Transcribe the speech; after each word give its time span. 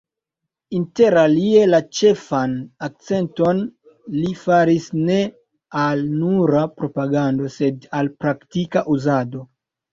Interalie 0.77 1.65
la 1.71 1.79
ĉefan 1.97 2.55
akcenton 2.87 3.61
li 4.15 4.33
faris 4.47 4.89
ne 5.11 5.21
al 5.85 6.03
nura 6.25 6.67
propagando, 6.81 7.55
sed 7.61 7.89
al 8.01 8.15
praktika 8.27 8.87
uzado. 8.99 9.49